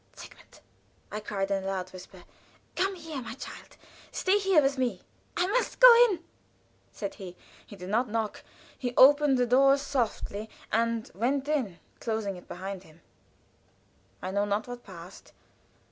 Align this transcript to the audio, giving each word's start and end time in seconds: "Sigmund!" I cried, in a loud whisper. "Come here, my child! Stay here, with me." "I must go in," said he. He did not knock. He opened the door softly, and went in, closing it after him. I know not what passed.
"Sigmund!" 0.15 0.61
I 1.11 1.19
cried, 1.19 1.51
in 1.51 1.63
a 1.63 1.67
loud 1.67 1.93
whisper. 1.93 2.23
"Come 2.75 2.95
here, 2.95 3.21
my 3.21 3.35
child! 3.35 3.77
Stay 4.11 4.39
here, 4.39 4.59
with 4.59 4.79
me." 4.79 5.03
"I 5.37 5.45
must 5.45 5.79
go 5.79 5.93
in," 6.09 6.23
said 6.91 7.13
he. 7.21 7.37
He 7.67 7.75
did 7.75 7.89
not 7.89 8.09
knock. 8.09 8.41
He 8.75 8.95
opened 8.97 9.37
the 9.37 9.45
door 9.45 9.77
softly, 9.77 10.49
and 10.71 11.11
went 11.13 11.47
in, 11.47 11.77
closing 11.99 12.35
it 12.35 12.49
after 12.49 12.79
him. 12.87 13.01
I 14.23 14.31
know 14.31 14.45
not 14.45 14.67
what 14.67 14.83
passed. 14.83 15.33